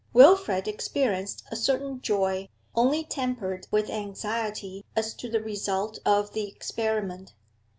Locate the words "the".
5.29-5.39, 6.33-6.47